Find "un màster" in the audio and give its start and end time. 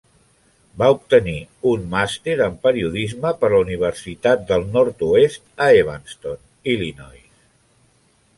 1.71-2.35